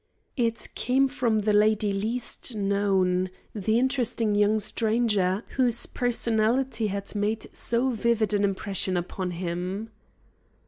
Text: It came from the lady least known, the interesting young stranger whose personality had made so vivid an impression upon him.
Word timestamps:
It 0.35 0.69
came 0.73 1.07
from 1.07 1.41
the 1.41 1.53
lady 1.53 1.93
least 1.93 2.55
known, 2.55 3.29
the 3.53 3.77
interesting 3.77 4.33
young 4.33 4.57
stranger 4.59 5.43
whose 5.57 5.85
personality 5.85 6.87
had 6.87 7.13
made 7.13 7.55
so 7.55 7.91
vivid 7.91 8.33
an 8.33 8.43
impression 8.43 8.97
upon 8.97 9.29
him. 9.29 9.91